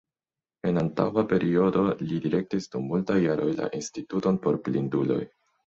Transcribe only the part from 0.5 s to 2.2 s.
En antaŭa periodo li